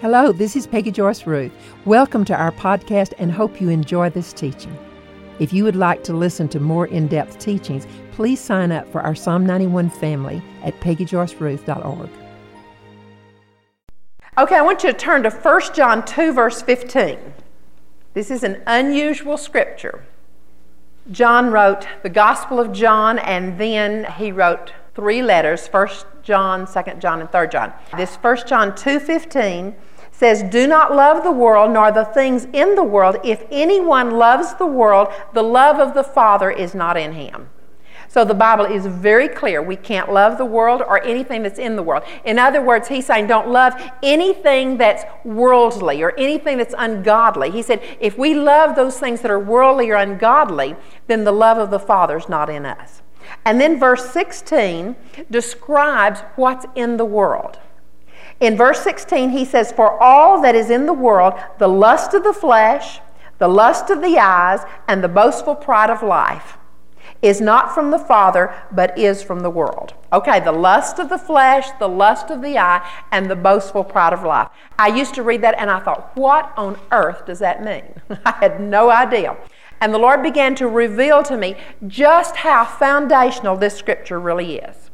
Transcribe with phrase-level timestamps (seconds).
[0.00, 1.52] Hello, this is Peggy Joyce Ruth.
[1.84, 4.74] Welcome to our podcast and hope you enjoy this teaching.
[5.38, 9.02] If you would like to listen to more in depth teachings, please sign up for
[9.02, 12.08] our Psalm 91 family at peggyjoyceruth.org.
[14.38, 17.18] Okay, I want you to turn to 1 John 2, verse 15.
[18.14, 20.06] This is an unusual scripture.
[21.10, 25.88] John wrote the Gospel of John, and then he wrote three letters, 1
[26.22, 27.74] John, 2 John, and 3 John.
[27.98, 29.74] This 1 John 2.15
[30.20, 33.16] says, Do not love the world nor the things in the world.
[33.24, 37.48] If anyone loves the world, the love of the Father is not in him.
[38.06, 39.62] So the Bible is very clear.
[39.62, 42.02] We can't love the world or anything that's in the world.
[42.26, 47.50] In other words, he's saying don't love anything that's worldly or anything that's ungodly.
[47.50, 50.76] He said if we love those things that are worldly or ungodly,
[51.06, 53.00] then the love of the Father is not in us.
[53.46, 54.96] And then verse 16
[55.30, 57.58] describes what's in the world.
[58.40, 62.24] In verse 16, he says, For all that is in the world, the lust of
[62.24, 63.00] the flesh,
[63.38, 66.56] the lust of the eyes, and the boastful pride of life,
[67.22, 69.92] is not from the Father, but is from the world.
[70.12, 74.14] Okay, the lust of the flesh, the lust of the eye, and the boastful pride
[74.14, 74.48] of life.
[74.78, 78.00] I used to read that and I thought, what on earth does that mean?
[78.24, 79.36] I had no idea.
[79.82, 84.90] And the Lord began to reveal to me just how foundational this scripture really is.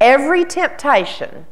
[0.00, 1.46] Every temptation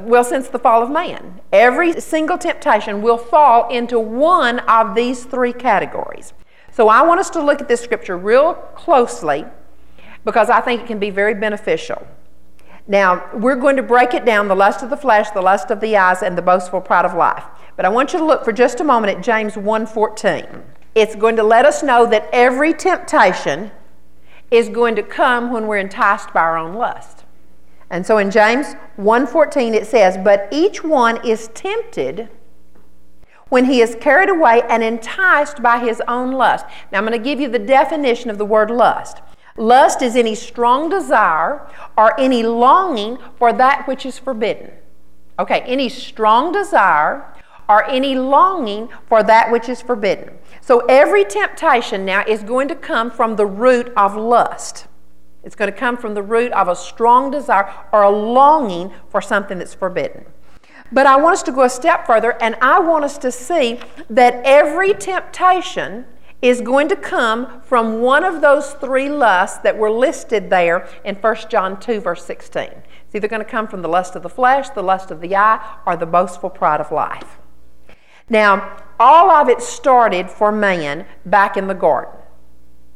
[0.00, 5.24] well, since the fall of man, every single temptation will fall into one of these
[5.24, 6.32] three categories.
[6.70, 9.44] So I want us to look at this scripture real closely
[10.24, 12.06] because I think it can be very beneficial.
[12.88, 15.80] Now, we're going to break it down the lust of the flesh, the lust of
[15.80, 17.44] the eyes, and the boastful pride of life.
[17.76, 20.62] But I want you to look for just a moment at James 1:14.
[20.94, 23.70] It's going to let us know that every temptation
[24.50, 27.21] is going to come when we're enticed by our own lust.
[27.92, 32.30] And so in James 1:14 it says, "But each one is tempted
[33.50, 37.22] when he is carried away and enticed by his own lust." Now I'm going to
[37.22, 39.20] give you the definition of the word lust.
[39.58, 44.72] Lust is any strong desire or any longing for that which is forbidden.
[45.38, 47.26] Okay, any strong desire
[47.68, 50.38] or any longing for that which is forbidden.
[50.62, 54.86] So every temptation now is going to come from the root of lust.
[55.44, 59.20] It's going to come from the root of a strong desire or a longing for
[59.20, 60.24] something that's forbidden.
[60.92, 63.80] But I want us to go a step further, and I want us to see
[64.10, 66.04] that every temptation
[66.42, 71.14] is going to come from one of those three lusts that were listed there in
[71.14, 72.62] 1 John 2, verse 16.
[72.62, 75.36] It's either going to come from the lust of the flesh, the lust of the
[75.36, 77.38] eye, or the boastful pride of life.
[78.28, 82.21] Now, all of it started for man back in the garden.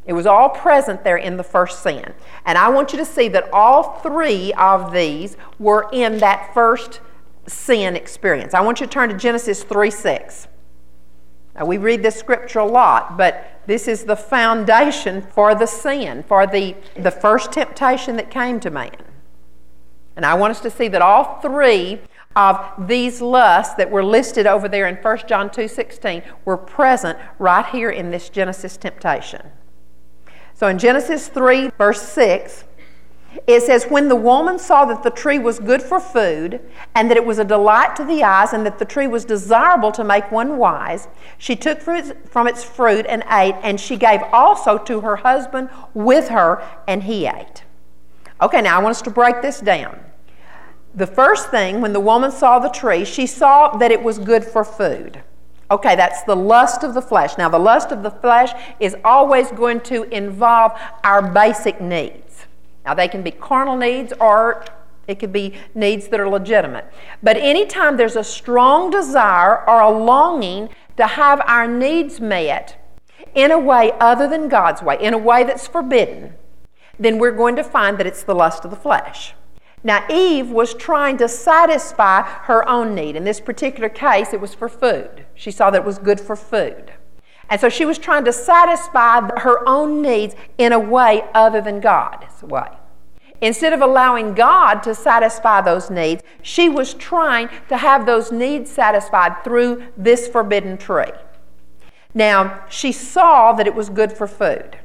[0.06, 2.14] It was all present there in the first sin.
[2.44, 7.00] And I want you to see that all three of these were in that first
[7.48, 8.54] sin experience.
[8.54, 10.48] I want you to turn to Genesis 3 6.
[11.56, 16.22] Now, we read this scripture a lot, but this is the foundation for the sin,
[16.28, 18.92] for the, the first temptation that came to man.
[20.16, 22.00] And I want us to see that all three
[22.36, 27.64] of these lusts that were listed over there in 1 John 2:16 were present right
[27.66, 29.50] here in this Genesis temptation.
[30.56, 32.64] So in Genesis 3, verse 6,
[33.46, 36.62] it says, When the woman saw that the tree was good for food,
[36.94, 39.92] and that it was a delight to the eyes, and that the tree was desirable
[39.92, 44.78] to make one wise, she took from its fruit and ate, and she gave also
[44.78, 47.64] to her husband with her, and he ate.
[48.40, 50.00] Okay, now I want us to break this down.
[50.94, 54.42] The first thing, when the woman saw the tree, she saw that it was good
[54.42, 55.22] for food.
[55.70, 57.36] Okay, that's the lust of the flesh.
[57.36, 62.46] Now, the lust of the flesh is always going to involve our basic needs.
[62.84, 64.64] Now, they can be carnal needs or
[65.08, 66.86] it could be needs that are legitimate.
[67.22, 72.82] But anytime there's a strong desire or a longing to have our needs met
[73.34, 76.34] in a way other than God's way, in a way that's forbidden,
[76.98, 79.34] then we're going to find that it's the lust of the flesh.
[79.84, 83.14] Now, Eve was trying to satisfy her own need.
[83.14, 85.25] In this particular case, it was for food.
[85.36, 86.92] She saw that it was good for food.
[87.48, 91.78] And so she was trying to satisfy her own needs in a way other than
[91.80, 92.68] God's way.
[93.40, 98.70] Instead of allowing God to satisfy those needs, she was trying to have those needs
[98.70, 101.12] satisfied through this forbidden tree.
[102.14, 104.78] Now, she saw that it was good for food.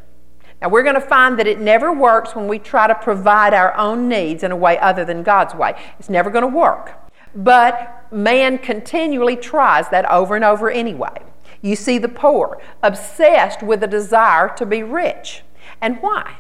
[0.62, 3.76] Now, we're going to find that it never works when we try to provide our
[3.78, 5.74] own needs in a way other than God's way.
[5.98, 7.01] It's never going to work.
[7.36, 11.16] But man continually tries that over and over anyway.
[11.62, 15.44] You see the poor obsessed with a desire to be rich.
[15.80, 16.38] And why?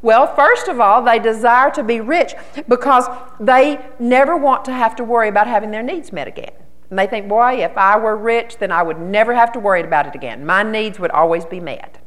[0.00, 2.34] Well, first of all, they desire to be rich
[2.68, 3.08] because
[3.40, 6.52] they never want to have to worry about having their needs met again.
[6.90, 9.82] And they think, boy, if I were rich, then I would never have to worry
[9.82, 10.46] about it again.
[10.46, 11.98] My needs would always be met.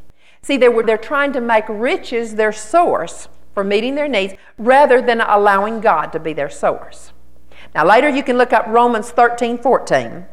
[0.41, 5.01] See, they were, they're trying to make riches their source for meeting their needs rather
[5.01, 7.11] than allowing God to be their source.
[7.73, 10.25] Now, later you can look up Romans 13 14,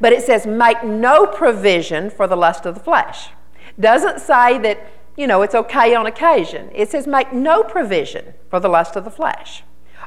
[0.00, 3.30] but it says, make no provision for the lust of the flesh.
[3.78, 4.86] Doesn't say that,
[5.16, 6.70] you know, it's okay on occasion.
[6.74, 9.62] It says, make no provision for the lust of the flesh.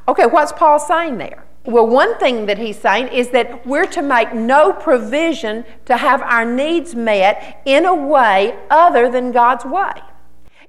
[0.07, 1.45] Okay, what's Paul saying there?
[1.65, 6.21] Well, one thing that he's saying is that we're to make no provision to have
[6.21, 9.91] our needs met in a way other than God's way.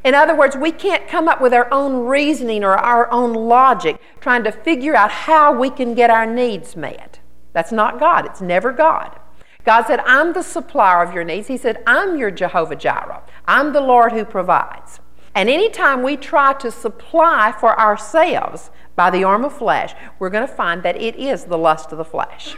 [0.04, 4.00] In other words, we can't come up with our own reasoning or our own logic
[4.20, 7.18] trying to figure out how we can get our needs met.
[7.52, 9.18] That's not God, it's never God.
[9.64, 11.48] God said, I'm the supplier of your needs.
[11.48, 13.22] He said, I'm your Jehovah Jireh.
[13.46, 15.00] I'm the Lord who provides.
[15.34, 20.46] And anytime we try to supply for ourselves by the arm of flesh, we're going
[20.46, 22.56] to find that it is the lust of the flesh.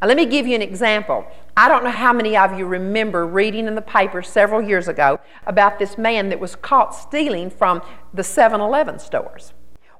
[0.00, 1.26] Now, let me give you an example.
[1.56, 5.20] I don't know how many of you remember reading in the paper several years ago
[5.46, 7.82] about this man that was caught stealing from
[8.14, 9.52] the 7 Eleven stores.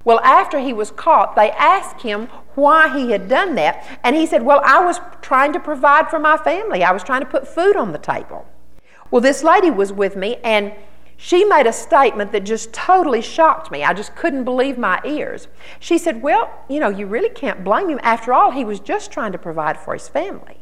[0.02, 4.24] Well, after he was caught, they asked him why he had done that, and he
[4.24, 7.46] said, Well, I was trying to provide for my family, I was trying to put
[7.46, 8.46] food on the table.
[9.10, 10.72] Well, this lady was with me, and
[11.22, 13.84] she made a statement that just totally shocked me.
[13.84, 15.48] I just couldn't believe my ears.
[15.78, 18.00] She said, Well, you know, you really can't blame him.
[18.02, 20.56] After all, he was just trying to provide for his family.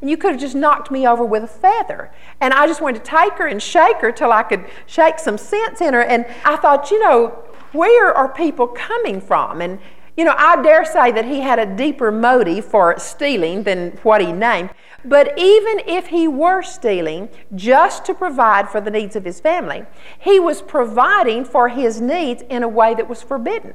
[0.00, 2.10] And you could have just knocked me over with a feather.
[2.40, 5.38] And I just wanted to take her and shake her till I could shake some
[5.38, 6.02] sense in her.
[6.02, 7.28] And I thought, you know,
[7.70, 9.60] where are people coming from?
[9.60, 9.78] And,
[10.16, 14.20] you know, I dare say that he had a deeper motive for stealing than what
[14.20, 14.70] he named.
[15.04, 19.84] But even if he were stealing just to provide for the needs of his family,
[20.18, 23.74] he was providing for his needs in a way that was forbidden.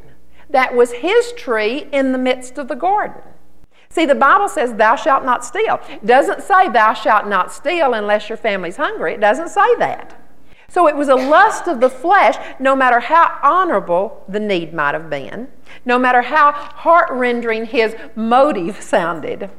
[0.49, 3.21] That was his tree in the midst of the garden.
[3.89, 5.79] See, the Bible says, Thou shalt not steal.
[5.89, 9.13] It doesn't say, Thou shalt not steal unless your family's hungry.
[9.13, 10.21] It doesn't say that.
[10.67, 14.93] So it was a lust of the flesh, no matter how honorable the need might
[14.93, 15.47] have been,
[15.85, 19.49] no matter how heart rendering his motive sounded.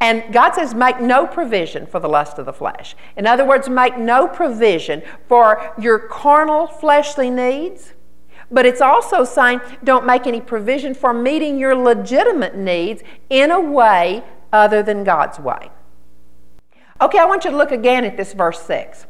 [0.00, 2.94] And God says, make no provision for the lust of the flesh.
[3.16, 7.94] In other words, make no provision for your carnal fleshly needs.
[8.50, 13.60] But it's also saying, don't make any provision for meeting your legitimate needs in a
[13.60, 14.22] way
[14.52, 15.70] other than God's way.
[17.00, 19.06] Okay, I want you to look again at this verse 6.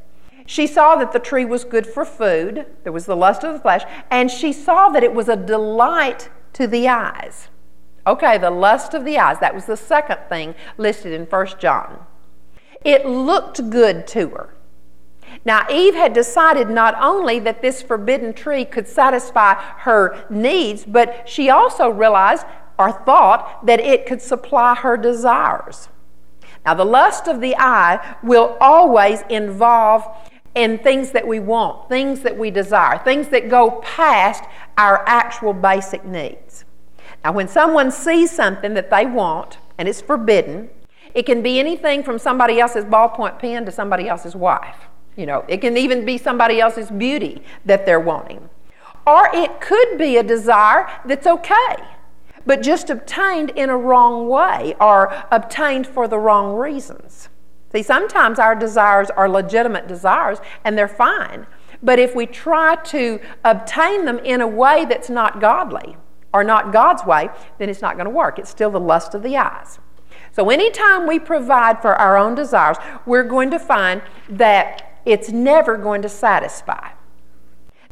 [0.47, 3.61] She saw that the tree was good for food, there was the lust of the
[3.61, 7.49] flesh, and she saw that it was a delight to the eyes.
[8.09, 9.39] Okay, the lust of the eyes.
[9.39, 12.07] That was the second thing listed in 1 John.
[12.83, 14.55] It looked good to her.
[15.45, 21.29] Now, Eve had decided not only that this forbidden tree could satisfy her needs, but
[21.29, 22.47] she also realized
[22.79, 25.91] or thought that it could supply her desires.
[26.65, 30.07] Now, the lust of the eye will always involve
[30.55, 34.45] in things that we want, things that we desire, things that go past
[34.79, 36.65] our actual basic needs.
[37.29, 40.71] Now, when someone sees something that they want and it's forbidden,
[41.13, 44.89] it can be anything from somebody else's ballpoint pen to somebody else's wife.
[45.15, 48.49] You know, it can even be somebody else's beauty that they're wanting.
[49.07, 51.77] Or it could be a desire that's okay,
[52.47, 57.29] but just obtained in a wrong way or obtained for the wrong reasons.
[57.73, 61.47] See, sometimes our desires are legitimate desires and they're fine.
[61.83, 65.99] But if we try to obtain them in a way that's not godly,
[66.33, 68.39] are not God's way, then it's not going to work.
[68.39, 69.79] It's still the lust of the eyes.
[70.33, 75.77] So, anytime we provide for our own desires, we're going to find that it's never
[75.77, 76.91] going to satisfy.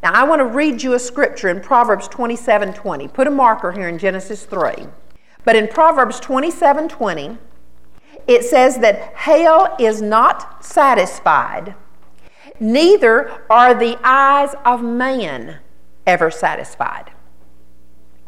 [0.03, 3.09] Now, I want to read you a scripture in Proverbs 27 20.
[3.09, 4.87] Put a marker here in Genesis 3.
[5.45, 7.39] But in Proverbs 27 20,
[8.27, 11.75] it says that hell is not satisfied,
[12.59, 15.59] neither are the eyes of man
[16.07, 17.13] ever satisfied.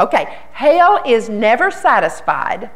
[0.00, 2.70] Okay, hell is never satisfied,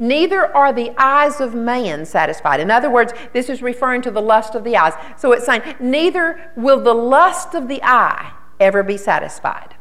[0.00, 2.60] neither are the eyes of man satisfied.
[2.60, 4.94] In other words, this is referring to the lust of the eyes.
[5.16, 9.76] So it's saying, neither will the lust of the eye ever be satisfied.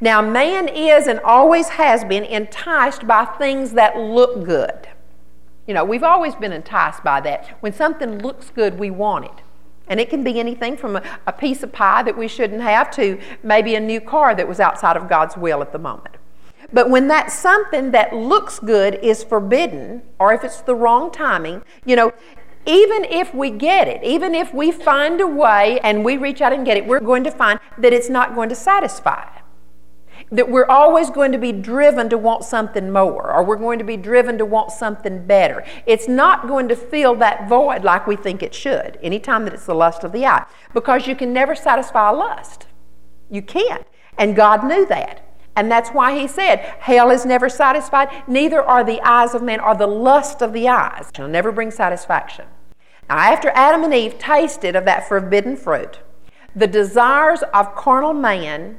[0.00, 4.88] Now, man is and always has been enticed by things that look good.
[5.66, 7.56] You know, we've always been enticed by that.
[7.60, 9.42] When something looks good, we want it.
[9.88, 12.90] And it can be anything from a, a, piece of pie that we shouldn't have
[12.92, 16.16] to maybe a new car that was outside of God's will at the moment.
[16.72, 21.62] But when that something that looks good is forbidden, or if it's the wrong timing,
[21.84, 22.12] you know,
[22.66, 26.52] even if we get it, even if we find a way and we reach out
[26.52, 29.24] and get it, we're going to find that it's not going to satisfy.
[30.30, 33.84] That we're always going to be driven to want something more, or we're going to
[33.84, 35.64] be driven to want something better.
[35.86, 39.66] It's not going to fill that void like we think it should, anytime that it's
[39.66, 42.66] the lust of the eye, because you can never satisfy a lust.
[43.30, 43.86] You can't.
[44.18, 45.22] And God knew that.
[45.56, 49.60] And that's why he said, Hell is never satisfied, neither are the eyes of man,
[49.60, 51.08] or the lust of the eyes.
[51.14, 52.44] It'll never bring satisfaction.
[53.08, 56.00] Now, after Adam and Eve tasted of that forbidden fruit,
[56.54, 58.78] the desires of carnal man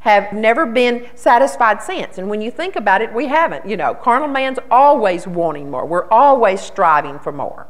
[0.00, 2.18] have never been satisfied since.
[2.18, 3.66] And when you think about it, we haven't.
[3.66, 7.68] You know, carnal man's always wanting more, we're always striving for more.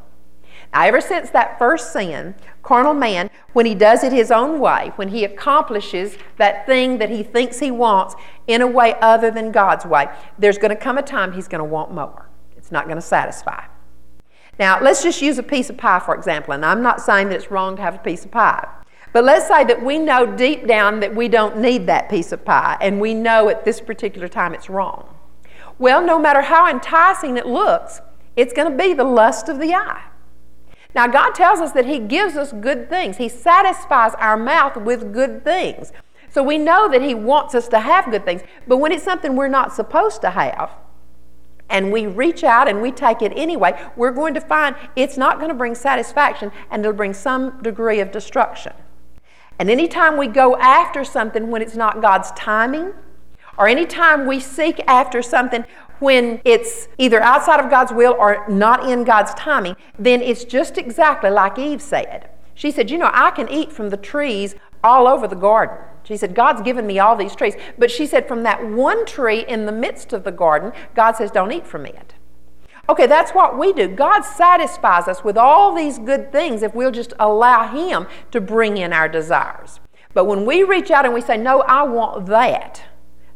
[0.73, 2.33] Now, ever since that first sin,
[2.63, 7.09] carnal man, when he does it his own way, when he accomplishes that thing that
[7.09, 8.15] he thinks he wants
[8.47, 10.07] in a way other than God's way,
[10.39, 12.29] there's going to come a time he's going to want more.
[12.55, 13.65] It's not going to satisfy.
[14.59, 17.35] Now, let's just use a piece of pie, for example, and I'm not saying that
[17.35, 18.67] it's wrong to have a piece of pie.
[19.13, 22.45] But let's say that we know deep down that we don't need that piece of
[22.45, 25.13] pie, and we know at this particular time it's wrong.
[25.77, 28.01] Well, no matter how enticing it looks,
[28.35, 30.03] it's going to be the lust of the eye.
[30.93, 33.17] Now, God tells us that He gives us good things.
[33.17, 35.91] He satisfies our mouth with good things.
[36.29, 38.41] So we know that He wants us to have good things.
[38.67, 40.71] But when it's something we're not supposed to have,
[41.69, 45.37] and we reach out and we take it anyway, we're going to find it's not
[45.37, 48.73] going to bring satisfaction and it'll bring some degree of destruction.
[49.61, 52.93] And anytime we go after something when it's not God's timing,
[53.59, 55.65] or anytime we seek after something
[55.99, 60.79] when it's either outside of God's will or not in God's timing, then it's just
[60.79, 62.27] exactly like Eve said.
[62.55, 65.77] She said, You know, I can eat from the trees all over the garden.
[66.05, 67.53] She said, God's given me all these trees.
[67.77, 71.29] But she said, From that one tree in the midst of the garden, God says,
[71.29, 72.15] Don't eat from it.
[72.91, 73.87] Okay, that's what we do.
[73.87, 78.75] God satisfies us with all these good things if we'll just allow Him to bring
[78.75, 79.79] in our desires.
[80.13, 82.83] But when we reach out and we say, No, I want that,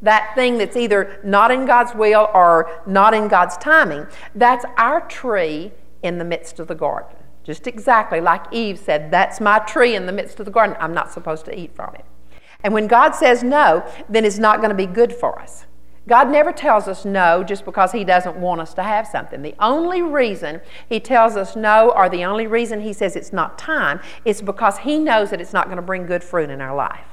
[0.01, 5.07] that thing that's either not in God's will or not in God's timing, that's our
[5.07, 5.71] tree
[6.03, 7.15] in the midst of the garden.
[7.45, 10.75] Just exactly like Eve said, that's my tree in the midst of the garden.
[10.81, 12.03] I'm not supposed to eat from it.
[12.61, 15.65] And when God says no, then it's not going to be good for us.
[16.07, 19.41] God never tells us no just because He doesn't want us to have something.
[19.41, 23.57] The only reason He tells us no, or the only reason He says it's not
[23.57, 26.75] time, is because He knows that it's not going to bring good fruit in our
[26.75, 27.07] life.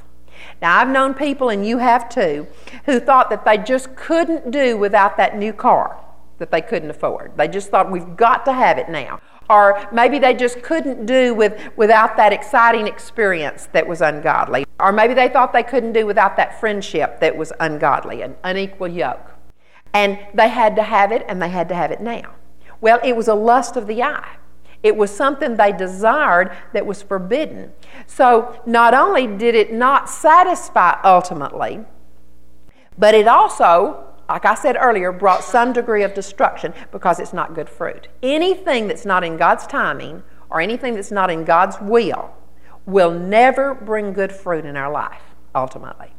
[0.61, 2.47] Now, I've known people, and you have too,
[2.85, 5.99] who thought that they just couldn't do without that new car
[6.39, 7.37] that they couldn't afford.
[7.37, 9.21] They just thought, we've got to have it now.
[9.51, 14.65] Or maybe they just couldn't do with, without that exciting experience that was ungodly.
[14.81, 18.89] Or maybe they thought they couldn't do without that friendship that was ungodly, an unequal
[18.89, 19.33] yoke.
[19.93, 22.35] And they had to have it, and they had to have it now.
[22.81, 24.37] Well, it was a lust of the eye.
[24.83, 27.73] It was something they desired that was forbidden.
[28.07, 31.85] So not only did it not satisfy ultimately,
[32.99, 37.55] but it also, like I said earlier, brought some degree of destruction because it's not
[37.55, 38.09] good fruit.
[38.23, 42.31] Anything that's not in God's timing or anything that's not in God's will
[42.87, 45.23] will never bring good fruit in our life,
[45.55, 46.13] ultimately.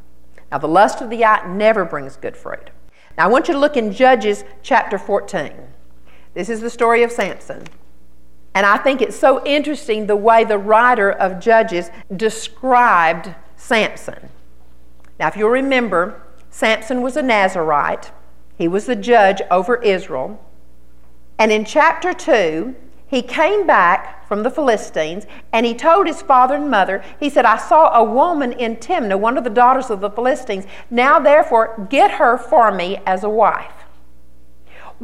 [0.50, 2.70] Now, the lust of the eye never brings good fruit.
[3.16, 5.52] Now, I want you to look in Judges chapter 14.
[6.34, 7.64] This is the story of Samson.
[8.54, 14.28] And I think it's so interesting the way the writer of Judges described Samson.
[15.18, 16.22] Now, if you'll remember,
[16.54, 18.12] Samson was a Nazarite,
[18.56, 20.40] he was the judge over Israel.
[21.36, 22.76] And in chapter 2,
[23.08, 27.44] he came back from the Philistines and he told his father and mother, he said,
[27.44, 30.64] I saw a woman in Timnah, one of the daughters of the Philistines.
[30.90, 33.83] Now, therefore, get her for me as a wife.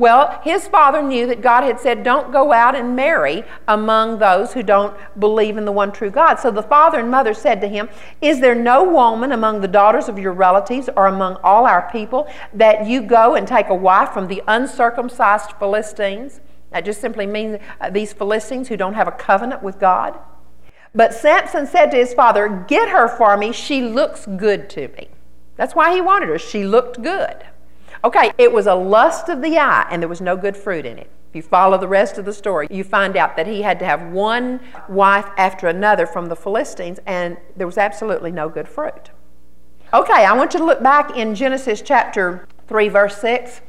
[0.01, 4.55] Well, his father knew that God had said, Don't go out and marry among those
[4.55, 6.37] who don't believe in the one true God.
[6.37, 7.91] So the father and mother said to him,
[8.23, 12.27] Is there no woman among the daughters of your relatives or among all our people
[12.55, 16.41] that you go and take a wife from the uncircumcised Philistines?
[16.71, 20.19] That just simply means uh, these Philistines who don't have a covenant with God.
[20.95, 23.53] But Samson said to his father, Get her for me.
[23.53, 25.09] She looks good to me.
[25.57, 26.39] That's why he wanted her.
[26.39, 27.45] She looked good.
[28.03, 30.99] Okay, it was a lust of the eye, and there was no good fruit in
[30.99, 31.11] it.
[31.29, 33.85] If you follow the rest of the story, you find out that he had to
[33.85, 39.11] have one wife after another from the Philistines, and there was absolutely no good fruit.
[39.93, 43.61] Okay, I want you to look back in Genesis chapter 3, verse 6.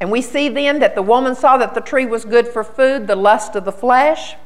[0.00, 3.06] And we see then that the woman saw that the tree was good for food,
[3.06, 4.36] the lust of the flesh.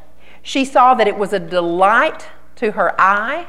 [0.43, 3.47] She saw that it was a delight to her eye.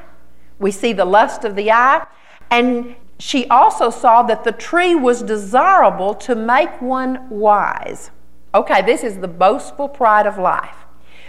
[0.60, 2.06] We see the lust of the eye.
[2.52, 8.12] And she also saw that the tree was desirable to make one wise.
[8.56, 10.76] Okay, this is the boastful pride of life.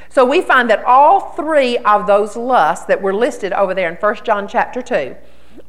[0.09, 3.97] So we find that all three of those lusts that were listed over there in
[3.97, 5.17] 1 John chapter 2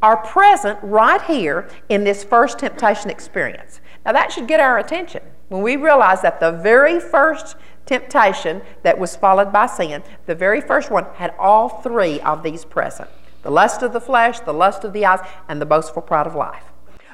[0.01, 3.81] are present right here in this first temptation experience.
[4.05, 7.55] Now, that should get our attention when we realize that the very first
[7.85, 12.65] temptation that was followed by sin, the very first one, had all three of these
[12.65, 13.09] present
[13.45, 16.33] the lust of the flesh, the lust of the eyes, and the boastful pride of
[16.33, 16.63] life.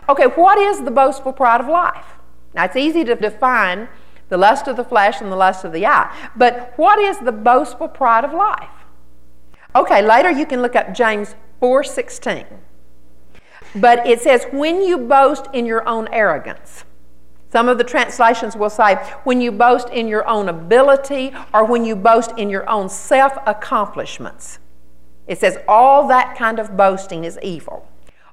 [0.07, 2.05] Okay, what is the boastful pride of life?
[2.53, 3.89] Now, it's easy to define
[4.29, 7.33] the lust of the flesh and the lust of the eye, but what is the
[7.33, 8.69] boastful pride of life?
[9.75, 12.45] Okay, later you can look up James 4:16.
[13.75, 16.85] But it says when you boast in your own arrogance.
[17.51, 18.95] Some of the translations will say,
[19.25, 23.33] when you boast in your own ability or when you boast in your own self
[23.45, 24.59] accomplishments.
[25.31, 27.87] It says all that kind of boasting is evil.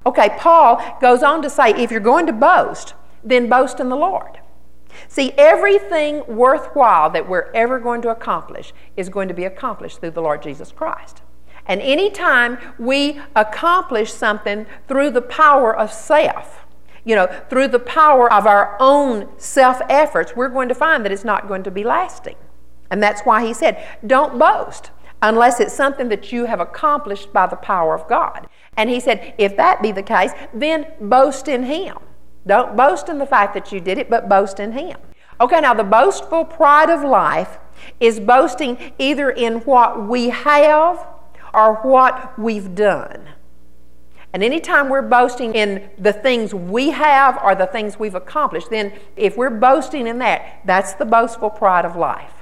[0.05, 3.95] Okay, Paul goes on to say, if you're going to boast, then boast in the
[3.95, 4.41] Lord.
[5.07, 10.11] See, everything worthwhile that we're ever going to accomplish is going to be accomplished through
[10.11, 11.23] the Lord Jesus Christ.
[11.67, 16.67] And anytime we accomplish something through the power of self,
[17.05, 21.13] you know, through the power of our own self efforts, we're going to find that
[21.13, 22.35] it's not going to be lasting.
[22.91, 24.91] And that's why he said, don't boast
[25.23, 28.49] unless it's something that you have accomplished by the power of God.
[28.77, 31.99] And he said, if that be the case, then boast in him.
[32.47, 34.99] Don't boast in the fact that you did it, but boast in him.
[35.41, 37.59] Okay, now the boastful pride of life
[38.01, 41.07] is boasting either in what we have
[41.55, 43.29] or what we've done.
[44.33, 48.93] And anytime we're boasting in the things we have or the things we've accomplished, then
[49.17, 52.33] if we're boasting in that, that's the boastful pride of life.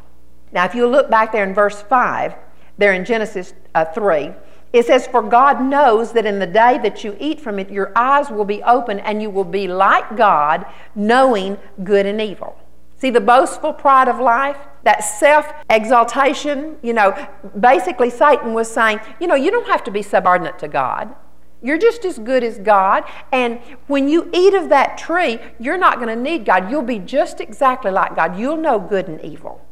[0.52, 2.34] Now, if you look back there in verse 5,
[2.78, 4.32] there in Genesis uh, 3,
[4.72, 7.92] it says, For God knows that in the day that you eat from it, your
[7.96, 12.58] eyes will be open and you will be like God, knowing good and evil.
[12.98, 14.56] See the boastful pride of life?
[14.84, 17.28] That self exaltation, you know,
[17.58, 21.14] basically Satan was saying, you know, you don't have to be subordinate to God.
[21.62, 23.04] You're just as good as God.
[23.32, 26.70] And when you eat of that tree, you're not going to need God.
[26.70, 28.38] You'll be just exactly like God.
[28.38, 29.65] You'll know good and evil.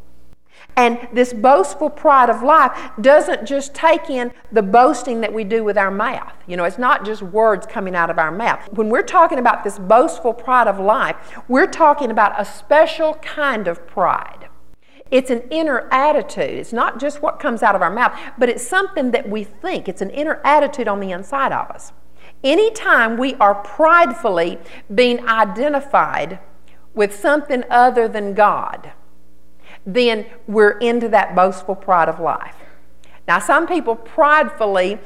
[0.76, 5.62] And this boastful pride of life doesn't just take in the boasting that we do
[5.62, 6.32] with our mouth.
[6.46, 8.60] You know, it's not just words coming out of our mouth.
[8.72, 11.16] When we're talking about this boastful pride of life,
[11.48, 14.48] we're talking about a special kind of pride.
[15.10, 16.58] It's an inner attitude.
[16.58, 19.88] It's not just what comes out of our mouth, but it's something that we think.
[19.88, 21.92] It's an inner attitude on the inside of us.
[22.42, 24.58] Anytime we are pridefully
[24.92, 26.40] being identified
[26.94, 28.92] with something other than God,
[29.86, 32.56] then we're into that boastful pride of life.
[33.26, 34.98] Now, some people pridefully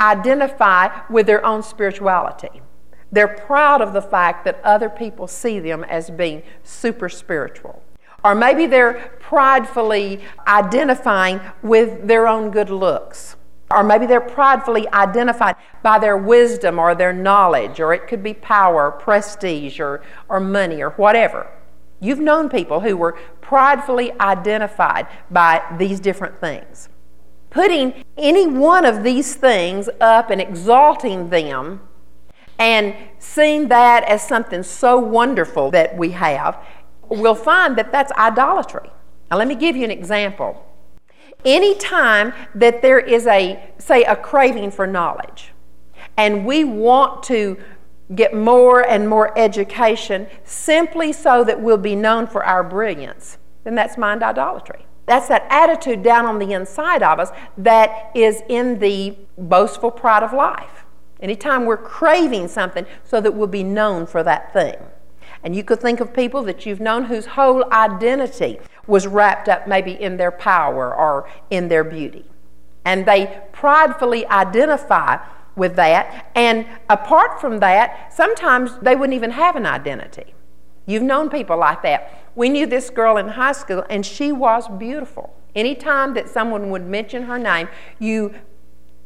[0.00, 2.62] identify with their own spirituality.
[3.10, 7.82] They're proud of the fact that other people see them as being super spiritual.
[8.24, 13.36] Or maybe they're pridefully identifying with their own good looks.
[13.70, 18.34] Or maybe they're pridefully identified by their wisdom or their knowledge, or it could be
[18.34, 21.50] power, prestige, or, or money, or whatever.
[22.02, 26.88] You've known people who were pridefully identified by these different things.
[27.48, 31.80] Putting any one of these things up and exalting them
[32.58, 36.58] and seeing that as something so wonderful that we have,
[37.08, 38.90] we'll find that that's idolatry.
[39.30, 40.66] Now, let me give you an example.
[41.44, 45.52] Anytime that there is a, say, a craving for knowledge,
[46.16, 47.58] and we want to
[48.14, 53.74] get more and more education simply so that we'll be known for our brilliance, then
[53.74, 54.86] that's mind idolatry.
[55.06, 60.22] That's that attitude down on the inside of us that is in the boastful pride
[60.22, 60.84] of life.
[61.20, 64.76] Anytime we're craving something so that we'll be known for that thing.
[65.44, 69.66] And you could think of people that you've known whose whole identity was wrapped up
[69.66, 72.24] maybe in their power or in their beauty.
[72.84, 75.18] And they pridefully identify
[75.56, 76.30] with that.
[76.34, 80.34] And apart from that, sometimes they wouldn't even have an identity.
[80.86, 82.30] You've known people like that.
[82.34, 85.34] We knew this girl in high school, and she was beautiful.
[85.54, 88.34] Anytime that someone would mention her name, you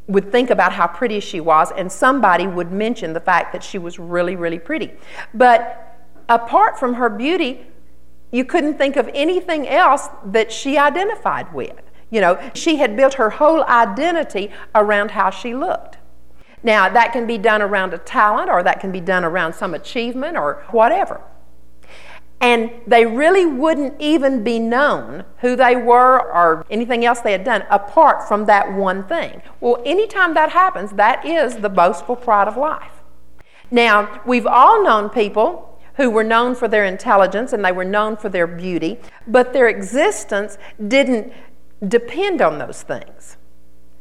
[0.07, 3.79] would think about how pretty she was, and somebody would mention the fact that she
[3.79, 4.93] was really, really pretty.
[5.35, 7.67] But apart from her beauty,
[8.31, 11.81] you couldn't think of anything else that she identified with.
[12.11, 15.99] You know, she had built her whole identity around how she looked.
[16.63, 19.75] Now, that can be done around a talent or that can be done around some
[19.75, 21.21] achievement or whatever.
[22.41, 27.45] And they really wouldn't even be known who they were or anything else they had
[27.45, 29.41] done apart from that one thing.
[29.61, 32.93] Well, anytime that happens, that is the boastful pride of life.
[33.71, 38.17] Now, we've all known people who were known for their intelligence and they were known
[38.17, 41.33] for their beauty, but their existence didn't
[41.89, 43.39] depend on those things.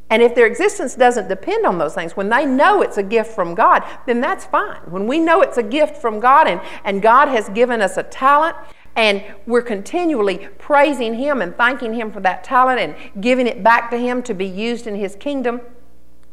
[0.08, 3.32] And if their existence doesn't depend on those things, when they know it's a gift
[3.32, 4.80] from God, then that's fine.
[4.88, 8.04] When we know it's a gift from God and, and God has given us a
[8.04, 8.56] talent
[8.94, 13.90] and we're continually praising Him and thanking Him for that talent and giving it back
[13.90, 15.60] to Him to be used in His kingdom,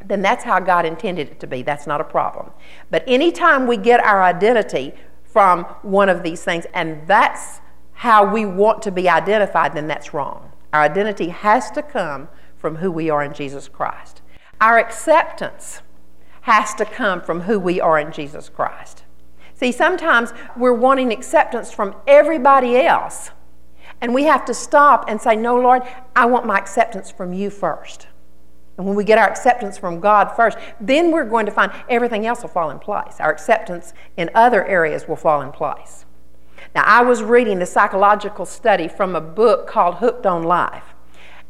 [0.06, 1.62] then that's how God intended it to be.
[1.62, 2.50] That's not a problem.
[2.90, 7.60] But anytime we get our identity from one of these things, and that's
[7.92, 10.52] how we want to be identified, then that's wrong.
[10.72, 12.28] Our identity has to come
[12.64, 14.22] from who we are in Jesus Christ.
[14.58, 15.82] Our acceptance
[16.40, 19.04] has to come from who we are in Jesus Christ.
[19.52, 23.32] See, sometimes we're wanting acceptance from everybody else,
[24.00, 25.82] and we have to stop and say, No, Lord,
[26.16, 28.06] I want my acceptance from you first.
[28.78, 32.24] And when we get our acceptance from God first, then we're going to find everything
[32.24, 33.20] else will fall in place.
[33.20, 36.06] Our acceptance in other areas will fall in place.
[36.74, 40.93] Now, I was reading a psychological study from a book called Hooked on Life.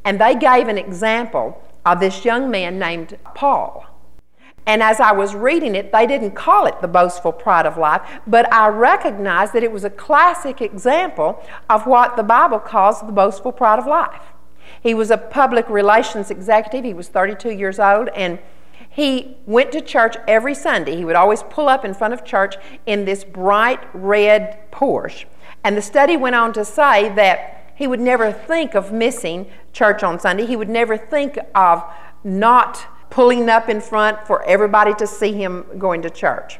[0.04, 3.86] And they gave an example of this young man named Paul.
[4.66, 8.00] And as I was reading it, they didn't call it the boastful pride of life,
[8.26, 13.12] but I recognized that it was a classic example of what the Bible calls the
[13.12, 14.22] boastful pride of life.
[14.82, 18.38] He was a public relations executive, he was 32 years old, and
[18.88, 20.96] he went to church every Sunday.
[20.96, 25.26] He would always pull up in front of church in this bright red Porsche.
[25.62, 30.02] And the study went on to say that he would never think of missing church
[30.02, 30.46] on Sunday.
[30.46, 31.84] He would never think of
[32.22, 36.58] not pulling up in front for everybody to see him going to church.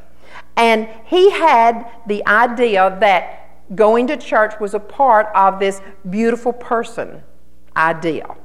[0.55, 6.53] And he had the idea that going to church was a part of this beautiful
[6.53, 7.23] person
[7.75, 8.35] idea.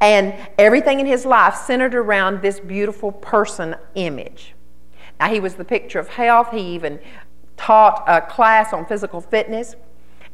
[0.00, 4.54] And everything in his life centered around this beautiful person image.
[5.20, 6.50] Now, he was the picture of health.
[6.50, 6.98] He even
[7.56, 9.76] taught a class on physical fitness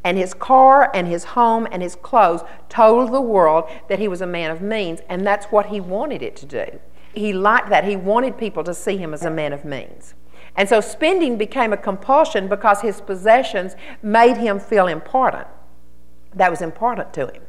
[0.05, 4.21] and his car and his home and his clothes told the world that he was
[4.21, 6.79] a man of means, and that's what he wanted it to do.
[7.15, 7.85] He liked that.
[7.85, 10.15] He wanted people to see him as a man of means.
[10.57, 15.47] And so spending became a compulsion because his possessions made him feel important.
[16.35, 17.43] That was important to him.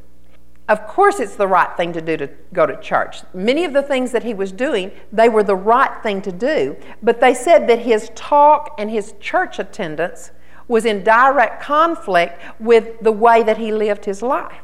[0.67, 3.21] Of course, it's the right thing to do to go to church.
[3.33, 6.77] Many of the things that he was doing, they were the right thing to do,
[7.01, 10.29] but they said that his talk and his church attendance
[10.69, 14.63] was in direct conflict with the way that he lived his life.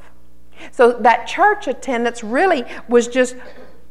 [0.72, 3.36] So that church attendance really was just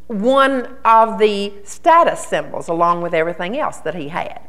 [0.07, 4.40] one of the status symbols along with everything else that he had.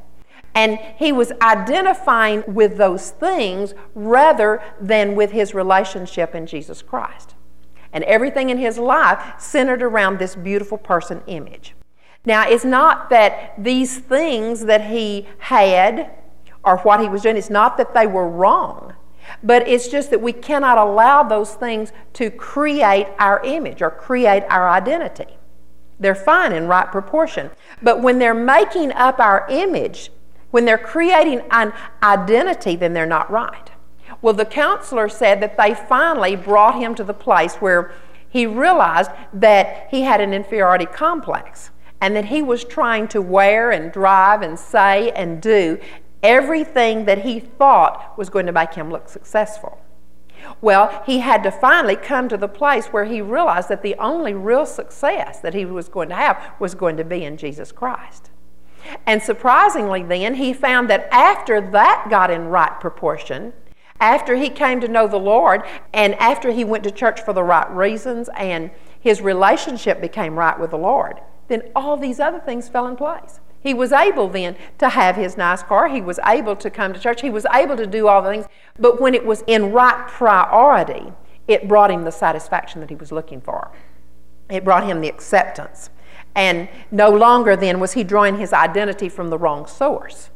[0.54, 7.36] And he was identifying with those things rather than with his relationship in Jesus Christ.
[7.92, 11.76] And everything in his life centered around this beautiful person image.
[12.26, 16.12] Now, it's not that these things that he had
[16.66, 17.38] or what he was doing.
[17.38, 18.94] It's not that they were wrong,
[19.44, 24.44] but it's just that we cannot allow those things to create our image or create
[24.50, 25.38] our identity.
[26.00, 27.52] They're fine in right proportion.
[27.82, 30.12] But when they're making up our image,
[30.52, 31.74] when they're creating an
[32.04, 33.72] identity, then they're not right.
[34.22, 37.94] Well, the counselor said that they finally brought him to the place where
[38.30, 43.72] he realized that he had an inferiority complex and that he was trying to wear
[43.72, 45.80] and drive and say and do
[46.26, 49.80] everything that he thought was going to make him look successful.
[50.60, 54.34] Well, he had to finally come to the place where he realized that the only
[54.34, 58.32] real success that he was going to have was going to be in Jesus Christ.
[59.06, 63.54] And surprisingly, then, he found that after that got in right proportion,
[64.00, 67.44] after he came to know the Lord, and after he went to church for the
[67.44, 72.68] right reasons, and his relationship became right with the Lord, then all these other things
[72.68, 73.40] fell in place.
[73.66, 75.88] He was able then to have his nice car.
[75.88, 77.22] He was able to come to church.
[77.22, 78.46] He was able to do all the things.
[78.78, 81.12] But when it was in right priority,
[81.48, 83.72] it brought him the satisfaction that he was looking for.
[84.52, 85.90] It brought him the acceptance.
[86.36, 90.30] And no longer then was he drawing his identity from the wrong source.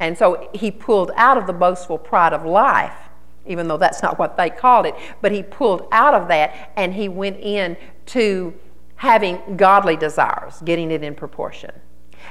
[0.00, 2.96] And so he pulled out of the boastful pride of life,
[3.46, 6.94] even though that's not what they called it, but he pulled out of that and
[6.94, 8.52] he went in to
[8.96, 11.70] having godly desires, getting it in proportion.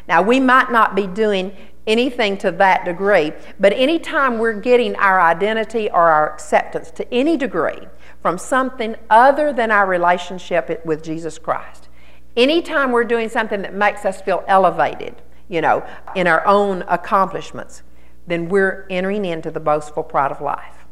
[0.08, 1.56] Now, we might not be doing
[1.88, 7.38] anything to that degree, but anytime we're getting our identity or our acceptance to any
[7.38, 7.88] degree
[8.22, 11.90] from something other than our relationship with Jesus Christ,
[12.38, 15.86] anytime we're doing something that makes us feel elevated, you know,
[16.16, 17.84] in our own accomplishments,
[18.28, 20.86] then we're entering into the boastful pride of life.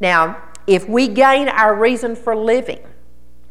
[0.00, 2.80] Now, if we gain our reason for living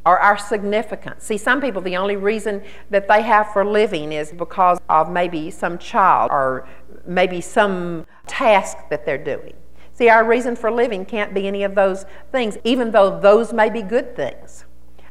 [0.05, 1.25] or our significance.
[1.25, 5.51] See, some people, the only reason that they have for living is because of maybe
[5.51, 6.67] some child or
[7.05, 9.53] maybe some task that they're doing.
[9.93, 13.69] See, our reason for living can't be any of those things, even though those may
[13.69, 14.65] be good things.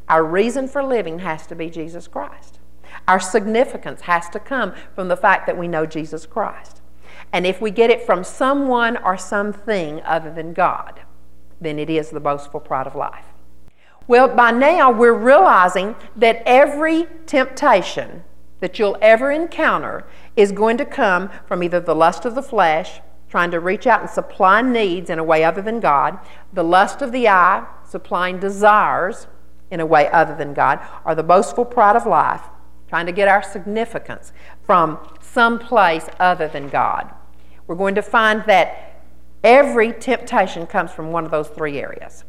[0.08, 2.58] Our reason for living has to be Jesus Christ.
[3.06, 6.80] Our significance has to come from the fact that we know Jesus Christ.
[7.32, 11.02] And if we get it from someone or something other than God,
[11.60, 13.26] then it is the boastful pride of life.
[14.08, 18.24] Well, by now we're realizing that every temptation
[18.60, 23.02] that you'll ever encounter is going to come from either the lust of the flesh,
[23.28, 26.18] trying to reach out and supply needs in a way other than God,
[26.54, 29.26] the lust of the eye, supplying desires
[29.70, 32.44] in a way other than God, or the boastful pride of life,
[32.88, 37.12] trying to get our significance from some place other than God.
[37.66, 39.02] We're going to find that
[39.44, 42.24] every temptation comes from one of those three areas.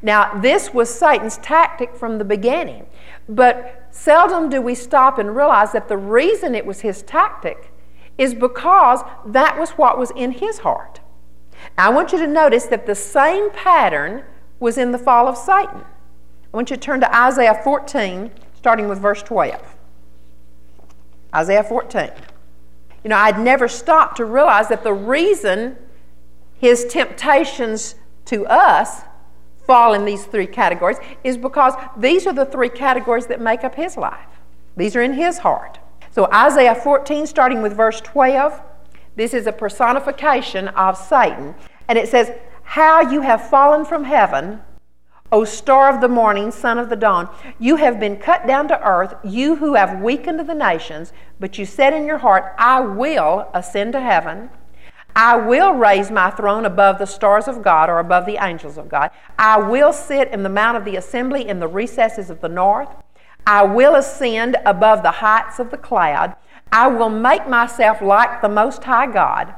[0.00, 2.86] Now, this was Satan's tactic from the beginning,
[3.28, 7.72] but seldom do we stop and realize that the reason it was his tactic
[8.18, 11.00] is because that was what was in his heart.
[11.78, 14.24] I want you to notice that the same pattern
[14.60, 15.84] was in the fall of Satan.
[16.52, 19.76] I want you to turn to Isaiah 14, starting with verse 12.
[21.34, 22.10] Isaiah 14.
[23.04, 25.76] You know, I'd never stopped to realize that the reason
[26.58, 29.02] his temptations to us
[29.66, 33.74] fall in these three categories is because these are the three categories that make up
[33.74, 34.28] his life.
[34.76, 35.78] These are in his heart.
[36.10, 38.60] So, Isaiah 14, starting with verse 12,
[39.16, 41.54] this is a personification of Satan.
[41.88, 44.60] And it says, How you have fallen from heaven,
[45.32, 47.26] O star of the morning, son of the dawn.
[47.58, 51.64] You have been cut down to earth, you who have weakened the nations, but you
[51.64, 54.50] said in your heart, I will ascend to heaven.
[55.14, 58.88] I will raise my throne above the stars of God or above the angels of
[58.88, 59.10] God.
[59.38, 62.88] I will sit in the mount of the assembly in the recesses of the north.
[63.46, 66.34] I will ascend above the heights of the cloud.
[66.70, 69.54] I will make myself like the Most High God.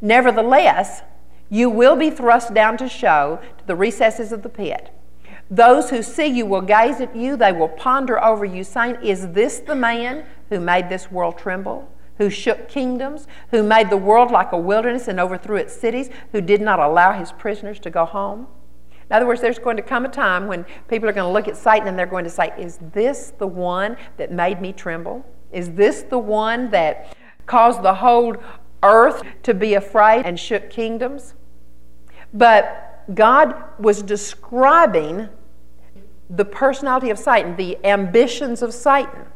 [0.00, 1.02] Nevertheless,
[1.50, 4.90] you will be thrust down to Sheol to the recesses of the pit.
[5.50, 9.28] Those who see you will gaze at you, they will ponder over you, saying, Is
[9.32, 11.88] this the man who made this world tremble?
[12.18, 16.40] Who shook kingdoms, who made the world like a wilderness and overthrew its cities, who
[16.40, 18.46] did not allow his prisoners to go home?
[19.10, 21.48] In other words, there's going to come a time when people are going to look
[21.48, 25.24] at Satan and they're going to say, Is this the one that made me tremble?
[25.50, 28.36] Is this the one that caused the whole
[28.82, 31.34] earth to be afraid and shook kingdoms?
[32.34, 35.30] But God was describing
[36.28, 39.26] the personality of Satan, the ambitions of Satan.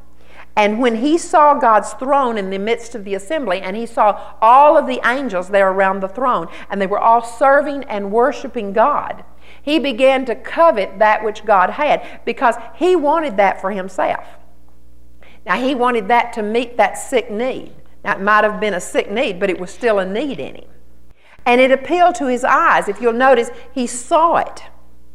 [0.55, 4.35] And when he saw God's throne in the midst of the assembly, and he saw
[4.41, 8.73] all of the angels there around the throne, and they were all serving and worshiping
[8.73, 9.25] God,
[9.63, 14.27] he began to covet that which God had because he wanted that for himself.
[15.47, 17.73] Now, he wanted that to meet that sick need.
[18.05, 20.57] Now, it might have been a sick need, but it was still a need in
[20.57, 20.71] him.
[21.45, 22.89] And it appealed to his eyes.
[22.89, 24.65] If you'll notice, he saw it,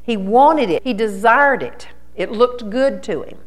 [0.03, 1.89] he wanted it, he desired it.
[2.15, 3.37] It looked good to him.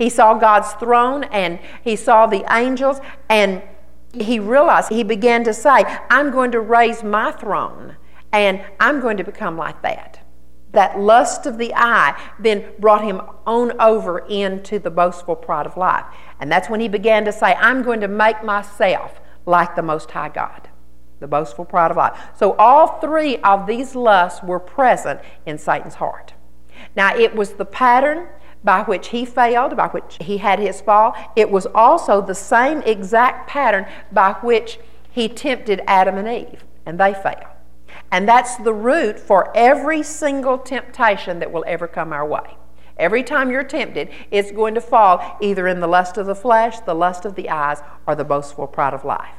[0.00, 3.62] He saw God's throne and he saw the angels, and
[4.14, 7.96] he realized, he began to say, I'm going to raise my throne
[8.32, 10.20] and I'm going to become like that
[10.72, 15.76] that lust of the eye then brought him on over into the boastful pride of
[15.76, 16.04] life.
[16.38, 20.12] And that's when he began to say, I'm going to make myself like the Most
[20.12, 20.68] High God,
[21.18, 22.16] the boastful pride of life.
[22.36, 26.34] So all three of these lusts were present in Satan's heart.
[26.94, 28.28] Now, it was the pattern
[28.62, 31.14] by which he failed, by which he had his fall.
[31.36, 34.78] It was also the same exact pattern by which
[35.10, 37.44] he tempted Adam and Eve, and they failed.
[38.12, 42.56] And that's the root for every single temptation that will ever come our way.
[42.96, 46.80] Every time you're tempted, it's going to fall either in the lust of the flesh,
[46.80, 49.34] the lust of the eyes, or the boastful pride of life.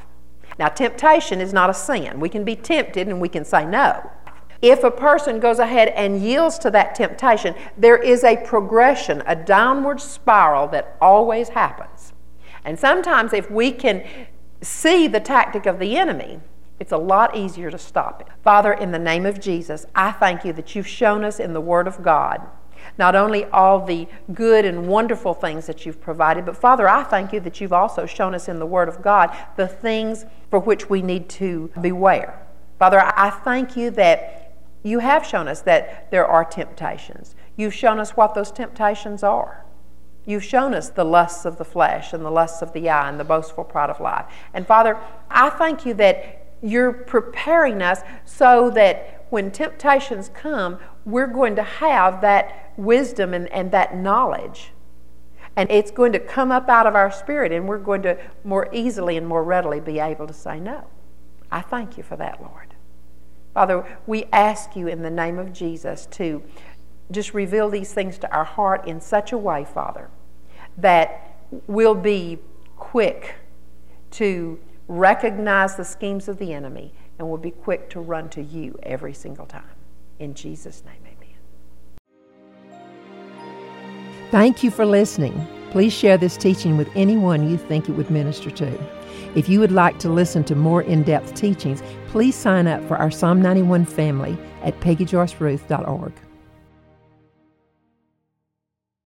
[0.58, 2.20] Now, temptation is not a sin.
[2.20, 4.12] We can be tempted and we can say no.
[4.62, 9.36] If a person goes ahead and yields to that temptation, there is a progression, a
[9.36, 12.13] downward spiral that always happens.
[12.63, 14.04] And sometimes, if we can
[14.62, 16.39] see the tactic of the enemy,
[16.80, 18.28] it's a lot easier to stop it.
[18.43, 21.62] Father, in the name of Jesus, I thank you that you've shown us in the
[21.62, 22.47] Word of God
[22.97, 27.34] not only all the good and wonderful things that you've provided, but Father, I thank
[27.34, 30.89] you that you've also shown us in the Word of God the things for which
[30.89, 32.39] we need to beware.
[32.80, 34.41] Father, I thank you that
[34.84, 37.36] you have shown us that there are temptations.
[37.56, 39.65] You've shown us what those temptations are.
[40.26, 43.20] You've shown us the lusts of the flesh and the lusts of the eye and
[43.20, 44.26] the boastful pride of life.
[44.54, 44.98] And Father,
[45.30, 51.63] I thank you that you're preparing us so that when temptations come, we're going to
[51.63, 54.72] have that wisdom and, and that knowledge.
[55.56, 58.70] And it's going to come up out of our spirit, and we're going to more
[58.72, 60.86] easily and more readily be able to say no.
[61.52, 62.71] I thank you for that, Lord.
[63.54, 66.42] Father, we ask you in the name of Jesus to
[67.12, 70.10] just reveal these things to our heart in such a way, Father,
[70.78, 71.38] that
[71.68, 72.40] we'll be
[72.78, 73.36] quick
[74.12, 78.78] to recognize the schemes of the enemy and we'll be quick to run to you
[78.84, 79.64] every single time.
[80.20, 81.18] In Jesus' name, amen.
[84.32, 85.46] Thank you for listening.
[85.72, 89.01] Please share this teaching with anyone you think it would minister to.
[89.34, 92.98] If you would like to listen to more in depth teachings, please sign up for
[92.98, 96.13] our Psalm 91 family at peggyjoyceruth.org.